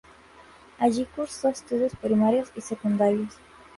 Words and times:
Allí 0.79 1.05
curso 1.05 1.47
estudios 1.47 1.95
primarios 1.95 2.51
y 2.55 2.61
secundarios. 2.61 3.37